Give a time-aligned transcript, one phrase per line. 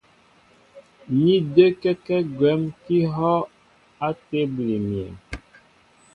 [1.23, 3.47] Ní də́kɛ́kɛ́ gwɛ̌m kɛ́ ihɔ́'
[4.05, 5.13] á tébili myéŋ.